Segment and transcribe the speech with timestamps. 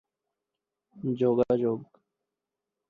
[1.15, 1.79] যোগাযোগ